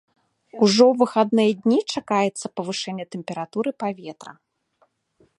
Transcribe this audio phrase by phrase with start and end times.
[0.67, 4.33] Ужо ў выхадныя дні чакаецца павышэнне тэмпературы паветра.